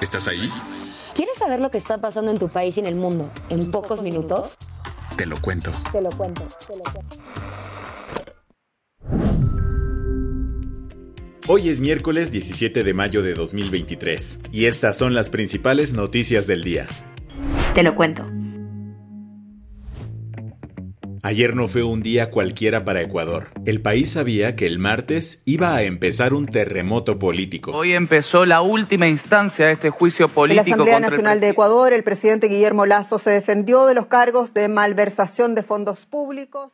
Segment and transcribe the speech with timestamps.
[0.00, 0.50] ¿Estás ahí?
[1.14, 4.00] ¿Quieres saber lo que está pasando en tu país y en el mundo en pocos
[4.02, 4.56] minutos?
[5.16, 5.72] Te lo cuento.
[5.92, 7.16] Te lo cuento, te lo cuento.
[11.48, 16.62] Hoy es miércoles 17 de mayo de 2023 y estas son las principales noticias del
[16.62, 16.86] día.
[17.74, 18.24] Te lo cuento.
[21.22, 23.48] Ayer no fue un día cualquiera para Ecuador.
[23.66, 27.72] El país sabía que el martes iba a empezar un terremoto político.
[27.72, 31.40] Hoy empezó la última instancia de este juicio En la político Asamblea contra el Nacional
[31.40, 35.98] de Ecuador, el presidente Guillermo Lazo se defendió de los cargos de malversación de fondos
[36.06, 36.72] públicos.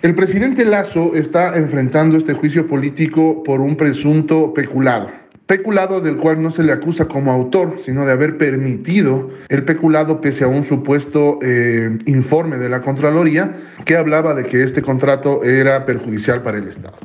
[0.00, 5.10] El presidente Lazo está enfrentando este juicio político por un presunto peculado.
[5.48, 10.20] Peculado del cual no se le acusa como autor, sino de haber permitido el peculado
[10.20, 15.42] pese a un supuesto eh, informe de la Contraloría que hablaba de que este contrato
[15.42, 16.98] era perjudicial para el Estado.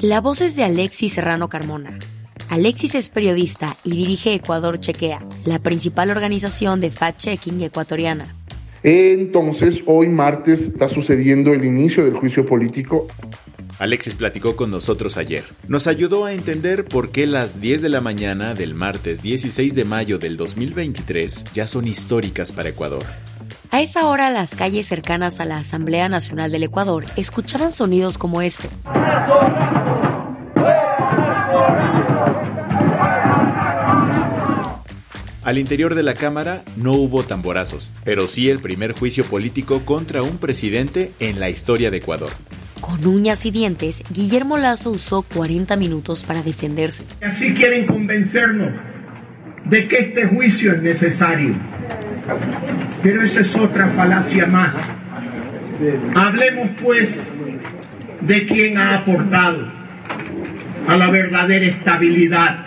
[0.00, 1.98] La voz es de Alexis Serrano Carmona.
[2.50, 8.26] Alexis es periodista y dirige Ecuador Chequea, la principal organización de fact-checking ecuatoriana.
[8.84, 13.08] Entonces, hoy martes está sucediendo el inicio del juicio político.
[13.78, 15.44] Alexis platicó con nosotros ayer.
[15.68, 19.84] Nos ayudó a entender por qué las 10 de la mañana del martes 16 de
[19.84, 23.04] mayo del 2023 ya son históricas para Ecuador.
[23.70, 28.42] A esa hora, las calles cercanas a la Asamblea Nacional del Ecuador escuchaban sonidos como
[28.42, 28.68] este.
[35.42, 40.22] Al interior de la Cámara no hubo tamborazos, pero sí el primer juicio político contra
[40.22, 42.30] un presidente en la historia de Ecuador.
[42.82, 47.04] Con uñas y dientes, Guillermo Lazo usó 40 minutos para defenderse.
[47.22, 48.72] Así quieren convencernos
[49.66, 51.54] de que este juicio es necesario.
[53.04, 54.74] Pero esa es otra falacia más.
[56.16, 57.08] Hablemos pues
[58.22, 59.64] de quien ha aportado
[60.88, 62.66] a la verdadera estabilidad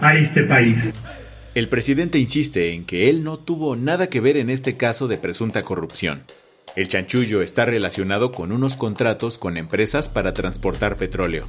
[0.00, 0.76] a este país.
[1.54, 5.18] El presidente insiste en que él no tuvo nada que ver en este caso de
[5.18, 6.22] presunta corrupción.
[6.76, 11.46] El chanchullo está relacionado con unos contratos con empresas para transportar petróleo.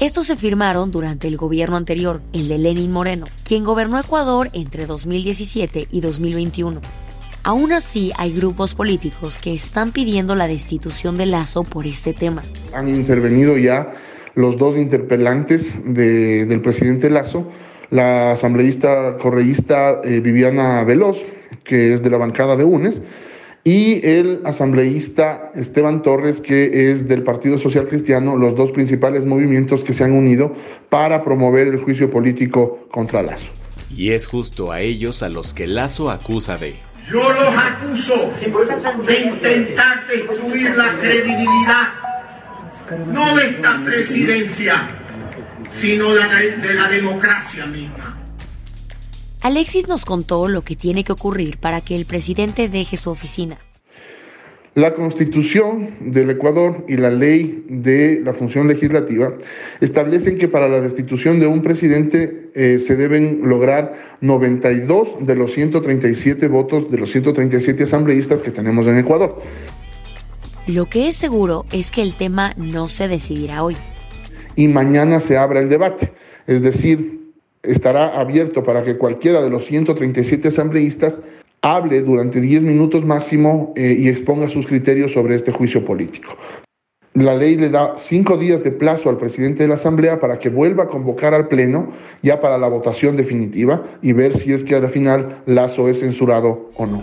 [0.00, 4.86] Estos se firmaron durante el gobierno anterior, el de Lenin Moreno, quien gobernó Ecuador entre
[4.86, 6.80] 2017 y 2021.
[7.44, 12.42] Aún así, hay grupos políticos que están pidiendo la destitución de Lazo por este tema.
[12.74, 13.90] Han intervenido ya
[14.34, 17.48] los dos interpelantes de- del presidente Lazo,
[17.90, 21.16] la asambleísta correísta eh, Viviana Veloz,
[21.64, 22.96] que es de la bancada de UNES,
[23.64, 29.82] y el asambleísta Esteban Torres, que es del Partido Social Cristiano, los dos principales movimientos
[29.84, 30.54] que se han unido
[30.88, 33.48] para promover el juicio político contra Lazo.
[33.94, 36.76] Y es justo a ellos a los que Lazo acusa de
[37.10, 38.32] Yo los acuso
[39.06, 41.88] de intentar destruir la credibilidad,
[43.06, 44.88] no de esta presidencia,
[45.80, 48.27] sino de la, de la democracia misma.
[49.42, 53.58] Alexis nos contó lo que tiene que ocurrir para que el presidente deje su oficina.
[54.74, 59.32] La constitución del Ecuador y la ley de la función legislativa
[59.80, 65.52] establecen que para la destitución de un presidente eh, se deben lograr 92 de los
[65.52, 69.42] 137 votos de los 137 asambleístas que tenemos en Ecuador.
[70.68, 73.76] Lo que es seguro es que el tema no se decidirá hoy.
[74.54, 76.12] Y mañana se abra el debate,
[76.46, 77.17] es decir,
[77.62, 81.14] estará abierto para que cualquiera de los 137 asambleístas
[81.62, 86.36] hable durante 10 minutos máximo eh, y exponga sus criterios sobre este juicio político.
[87.14, 90.50] La ley le da cinco días de plazo al presidente de la Asamblea para que
[90.50, 94.76] vuelva a convocar al Pleno ya para la votación definitiva y ver si es que
[94.76, 97.02] al final Lazo es censurado o no.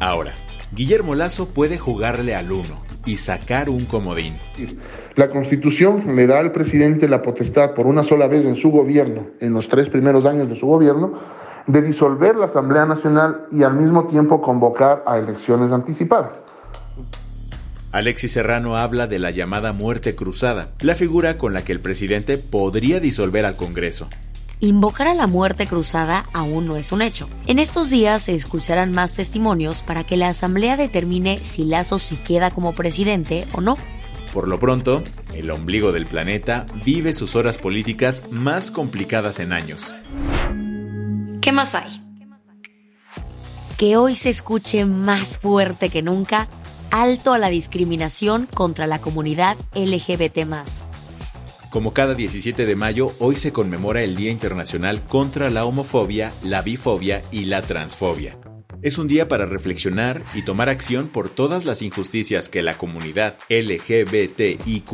[0.00, 0.32] Ahora,
[0.74, 4.34] Guillermo Lazo puede jugarle al uno y sacar un comodín.
[5.18, 9.26] La Constitución le da al presidente la potestad por una sola vez en su gobierno,
[9.40, 11.14] en los tres primeros años de su gobierno,
[11.66, 16.34] de disolver la Asamblea Nacional y al mismo tiempo convocar a elecciones anticipadas.
[17.90, 22.38] Alexis Serrano habla de la llamada muerte cruzada, la figura con la que el presidente
[22.38, 24.06] podría disolver al Congreso.
[24.60, 27.28] invocar a la muerte cruzada aún no es un hecho.
[27.48, 32.14] En estos días se escucharán más testimonios para que la Asamblea determine si Lazo se
[32.22, 33.76] queda como presidente o no.
[34.38, 35.02] Por lo pronto,
[35.34, 39.96] el ombligo del planeta vive sus horas políticas más complicadas en años.
[41.40, 42.00] ¿Qué más hay?
[43.78, 46.48] Que hoy se escuche más fuerte que nunca
[46.92, 50.46] alto a la discriminación contra la comunidad LGBT
[51.70, 56.62] como cada 17 de mayo, hoy se conmemora el Día Internacional contra la Homofobia, la
[56.62, 58.37] Bifobia y la Transfobia.
[58.80, 63.36] Es un día para reflexionar y tomar acción por todas las injusticias que la comunidad
[63.48, 64.92] LGBTIQ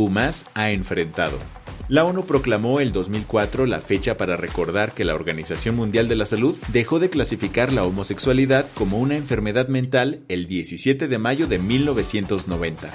[0.55, 1.39] ha enfrentado.
[1.89, 6.25] La ONU proclamó el 2004 la fecha para recordar que la Organización Mundial de la
[6.25, 11.59] Salud dejó de clasificar la homosexualidad como una enfermedad mental el 17 de mayo de
[11.59, 12.91] 1990.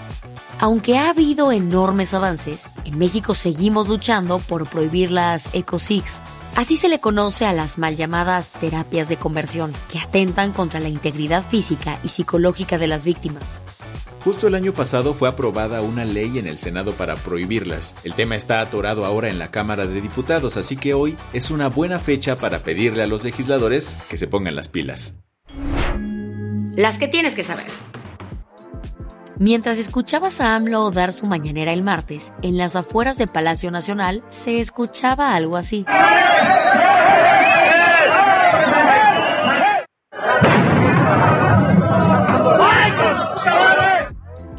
[0.57, 6.23] Aunque ha habido enormes avances, en México seguimos luchando por prohibir las ECOSIX.
[6.55, 10.89] Así se le conoce a las mal llamadas terapias de conversión, que atentan contra la
[10.89, 13.61] integridad física y psicológica de las víctimas.
[14.23, 17.95] Justo el año pasado fue aprobada una ley en el Senado para prohibirlas.
[18.03, 21.69] El tema está atorado ahora en la Cámara de Diputados, así que hoy es una
[21.69, 25.19] buena fecha para pedirle a los legisladores que se pongan las pilas.
[26.75, 27.67] Las que tienes que saber.
[29.37, 34.21] Mientras escuchabas a AMLO dar su mañanera el martes, en las afueras de Palacio Nacional
[34.27, 35.85] se escuchaba algo así.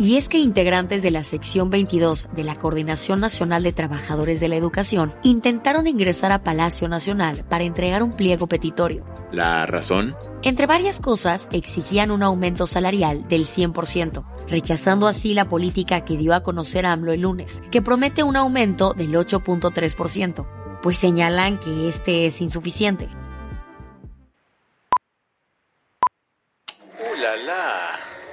[0.01, 4.49] Y es que integrantes de la sección 22 de la Coordinación Nacional de Trabajadores de
[4.49, 9.05] la Educación intentaron ingresar a Palacio Nacional para entregar un pliego petitorio.
[9.31, 10.17] ¿La razón?
[10.43, 16.33] Entre varias cosas, exigían un aumento salarial del 100%, rechazando así la política que dio
[16.33, 22.25] a conocer AMLO el lunes, que promete un aumento del 8.3%, pues señalan que este
[22.25, 23.11] es insuficiente.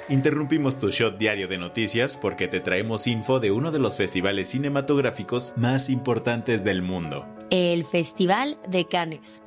[0.10, 4.50] Interrumpimos tu shot diario de noticias porque te traemos info de uno de los festivales
[4.50, 7.28] cinematográficos más importantes del mundo.
[7.50, 9.42] El Festival de Cannes.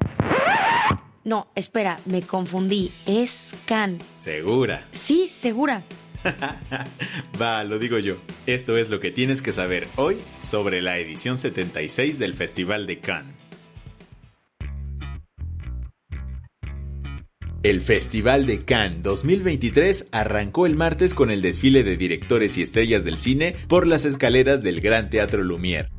[1.24, 2.92] No, espera, me confundí.
[3.06, 4.02] Es Cannes.
[4.18, 4.86] ¿Segura?
[4.90, 5.82] Sí, segura.
[7.40, 8.16] Va, lo digo yo.
[8.44, 12.98] Esto es lo que tienes que saber hoy sobre la edición 76 del Festival de
[13.00, 13.49] Cannes.
[17.62, 23.04] El Festival de Cannes 2023 arrancó el martes con el desfile de directores y estrellas
[23.04, 25.90] del cine por las escaleras del Gran Teatro Lumière.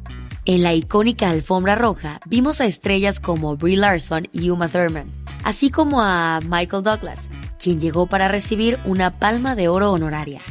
[0.45, 5.11] En la icónica alfombra roja vimos a estrellas como Brie Larson y Uma Thurman,
[5.43, 7.29] así como a Michael Douglas,
[7.61, 10.41] quien llegó para recibir una palma de oro honoraria.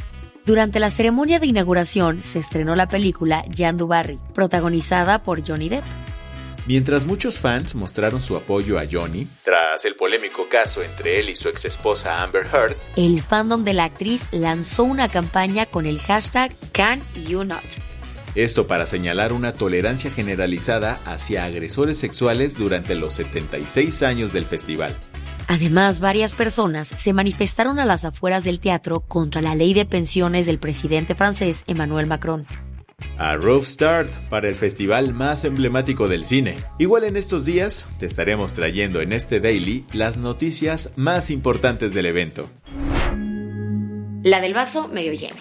[0.47, 5.85] Durante la ceremonia de inauguración se estrenó la película Jan Barry, protagonizada por Johnny Depp.
[6.67, 11.37] Mientras muchos fans mostraron su apoyo a Johnny, tras el polémico caso entre él y
[11.37, 15.99] su ex esposa Amber Heard, el fandom de la actriz lanzó una campaña con el
[16.01, 17.63] hashtag CanYouNot.
[18.35, 24.95] Esto para señalar una tolerancia generalizada hacia agresores sexuales durante los 76 años del festival.
[25.49, 30.47] Además, varias personas se manifestaron a las afueras del teatro contra la ley de pensiones
[30.47, 32.47] del presidente francés Emmanuel Macron
[33.21, 36.57] a Rough Start para el festival más emblemático del cine.
[36.79, 42.07] Igual en estos días te estaremos trayendo en este daily las noticias más importantes del
[42.07, 42.49] evento.
[44.23, 45.37] La del vaso medio lleno.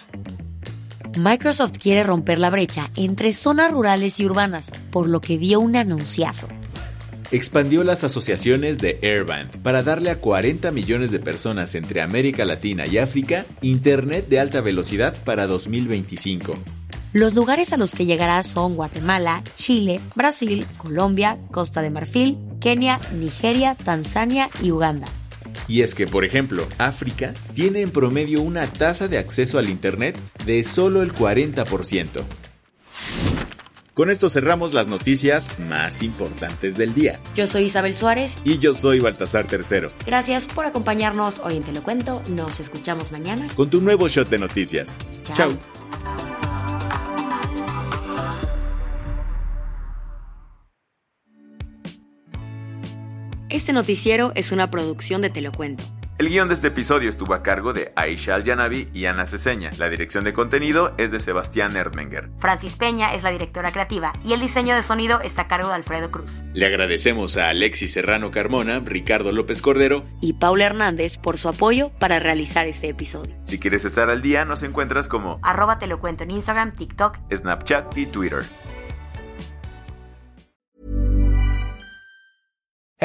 [1.17, 5.77] Microsoft quiere romper la brecha entre zonas rurales y urbanas, por lo que dio un
[5.77, 6.49] anunciazo.
[7.31, 12.85] Expandió las asociaciones de Airband para darle a 40 millones de personas entre América Latina
[12.87, 16.55] y África Internet de alta velocidad para 2025.
[17.11, 22.99] Los lugares a los que llegará son Guatemala, Chile, Brasil, Colombia, Costa de Marfil, Kenia,
[23.13, 25.07] Nigeria, Tanzania y Uganda.
[25.67, 30.19] Y es que, por ejemplo, África tiene en promedio una tasa de acceso al Internet
[30.45, 32.23] de solo el 40%.
[33.95, 37.19] Con esto cerramos las noticias más importantes del día.
[37.35, 38.37] Yo soy Isabel Suárez.
[38.45, 39.91] Y yo soy Baltasar Tercero.
[40.05, 42.21] Gracias por acompañarnos hoy en Te lo Cuento.
[42.29, 43.47] Nos escuchamos mañana.
[43.55, 44.95] Con tu nuevo shot de noticias.
[45.33, 45.49] Chao.
[53.59, 55.83] Este noticiero es una producción de Te lo cuento.
[56.17, 59.69] El guion de este episodio estuvo a cargo de Aisha Al-Yanabi y Ana Ceseña.
[59.77, 62.29] La dirección de contenido es de Sebastián Erdmenger.
[62.39, 65.75] Francis Peña es la directora creativa y el diseño de sonido está a cargo de
[65.75, 66.41] Alfredo Cruz.
[66.53, 71.91] Le agradecemos a Alexis Serrano Carmona, Ricardo López Cordero y Paula Hernández por su apoyo
[71.99, 73.35] para realizar este episodio.
[73.43, 77.17] Si quieres estar al día, nos encuentras como arroba te lo cuento en Instagram, TikTok,
[77.29, 78.43] Snapchat y Twitter.